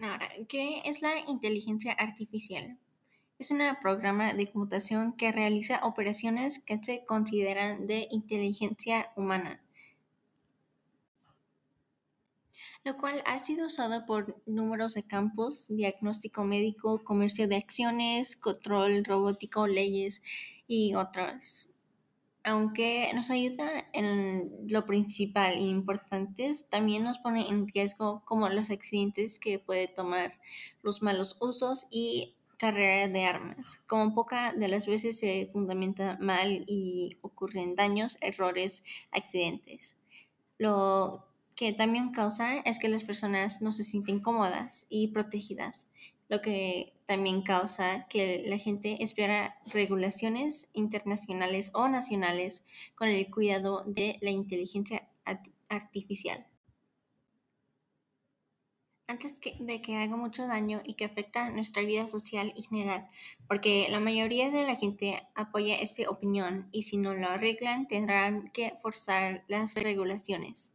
Ahora, 0.00 0.28
¿qué 0.48 0.82
es 0.84 1.02
la 1.02 1.20
inteligencia 1.28 1.92
artificial? 1.92 2.78
Es 3.38 3.52
un 3.52 3.60
programa 3.80 4.32
de 4.34 4.50
computación 4.50 5.16
que 5.16 5.30
realiza 5.30 5.84
operaciones 5.84 6.58
que 6.58 6.78
se 6.82 7.04
consideran 7.04 7.86
de 7.86 8.08
inteligencia 8.10 9.12
humana, 9.16 9.60
lo 12.82 12.96
cual 12.96 13.22
ha 13.24 13.38
sido 13.38 13.66
usado 13.68 14.04
por 14.04 14.42
números 14.46 14.94
de 14.94 15.06
campos, 15.06 15.66
diagnóstico 15.68 16.44
médico, 16.44 17.04
comercio 17.04 17.46
de 17.46 17.56
acciones, 17.56 18.36
control 18.36 19.04
robótico, 19.04 19.66
leyes 19.68 20.22
y 20.66 20.94
otros. 20.94 21.73
Aunque 22.46 23.10
nos 23.14 23.30
ayuda 23.30 23.88
en 23.94 24.50
lo 24.68 24.84
principal 24.84 25.54
e 25.54 25.62
importantes, 25.62 26.68
también 26.68 27.02
nos 27.02 27.16
pone 27.18 27.48
en 27.48 27.66
riesgo 27.66 28.22
como 28.26 28.50
los 28.50 28.70
accidentes 28.70 29.38
que 29.38 29.58
puede 29.58 29.88
tomar 29.88 30.32
los 30.82 31.00
malos 31.00 31.38
usos 31.40 31.86
y 31.90 32.36
carrera 32.58 33.08
de 33.08 33.24
armas. 33.24 33.80
Como 33.86 34.14
poca 34.14 34.52
de 34.52 34.68
las 34.68 34.86
veces 34.86 35.18
se 35.18 35.48
fundamenta 35.52 36.18
mal 36.20 36.64
y 36.66 37.16
ocurren 37.22 37.76
daños, 37.76 38.18
errores, 38.20 38.84
accidentes. 39.10 39.96
Lo 40.58 41.26
que 41.54 41.72
también 41.72 42.12
causa 42.12 42.58
es 42.58 42.78
que 42.78 42.88
las 42.88 43.04
personas 43.04 43.62
no 43.62 43.72
se 43.72 43.84
sienten 43.84 44.20
cómodas 44.20 44.86
y 44.90 45.08
protegidas, 45.08 45.88
lo 46.28 46.40
que 46.40 46.94
también 47.06 47.42
causa 47.42 48.06
que 48.08 48.44
la 48.46 48.58
gente 48.58 49.02
espera 49.02 49.56
regulaciones 49.72 50.70
internacionales 50.72 51.70
o 51.74 51.88
nacionales 51.88 52.64
con 52.94 53.08
el 53.08 53.30
cuidado 53.30 53.84
de 53.86 54.18
la 54.20 54.30
inteligencia 54.30 55.08
artificial. 55.68 56.46
Antes 59.06 59.38
que, 59.38 59.54
de 59.60 59.82
que 59.82 59.96
haga 59.96 60.16
mucho 60.16 60.46
daño 60.46 60.80
y 60.82 60.94
que 60.94 61.04
afecta 61.04 61.50
nuestra 61.50 61.82
vida 61.82 62.08
social 62.08 62.54
y 62.56 62.62
general, 62.62 63.06
porque 63.46 63.86
la 63.90 64.00
mayoría 64.00 64.50
de 64.50 64.66
la 64.66 64.76
gente 64.76 65.28
apoya 65.34 65.76
esta 65.76 66.08
opinión 66.08 66.68
y 66.72 66.84
si 66.84 66.96
no 66.96 67.12
lo 67.12 67.28
arreglan 67.28 67.86
tendrán 67.86 68.50
que 68.52 68.72
forzar 68.80 69.44
las 69.46 69.74
regulaciones. 69.74 70.73